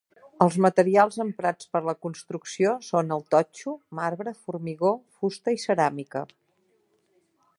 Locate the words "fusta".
5.21-5.57